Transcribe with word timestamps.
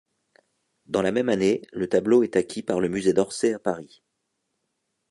Dans 0.87 1.03
la 1.03 1.11
même 1.11 1.29
année, 1.29 1.61
le 1.73 1.87
tableau 1.87 2.23
est 2.23 2.35
acquis 2.35 2.63
par 2.63 2.79
le 2.79 2.89
Musée 2.89 3.13
d'Orsay 3.13 3.53
à 3.53 3.59
Paris. 3.59 4.01